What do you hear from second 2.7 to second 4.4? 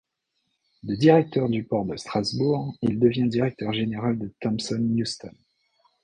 il devient directeur général de